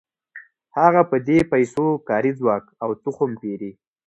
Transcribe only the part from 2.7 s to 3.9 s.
او تخم پېري